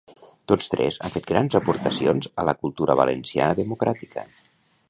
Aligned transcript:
Tots 0.51 0.71
tres 0.75 0.97
han 1.07 1.13
fet 1.17 1.27
grans 1.33 1.59
aportacions 1.59 2.31
a 2.45 2.49
la 2.51 2.57
cultura 2.65 2.99
valenciana 3.03 3.59
democràtica. 3.63 4.27